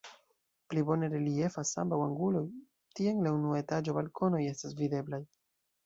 Pli 0.71 0.83
bone 0.87 1.09
reliefas 1.11 1.75
ambaŭ 1.85 2.01
anguloj, 2.07 2.43
tie 2.95 3.15
en 3.15 3.23
la 3.29 3.37
unua 3.39 3.63
etaĝo 3.63 3.99
balkonoj 4.03 4.45
estas 4.55 4.79
videblaj. 4.85 5.27